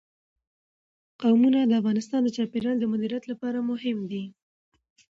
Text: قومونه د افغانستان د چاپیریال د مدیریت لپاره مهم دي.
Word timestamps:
قومونه 1.21 1.59
د 1.65 1.71
افغانستان 1.81 2.21
د 2.23 2.29
چاپیریال 2.35 2.77
د 2.79 2.85
مدیریت 2.93 3.23
لپاره 3.31 3.59
مهم 3.69 3.97
دي. 4.11 4.23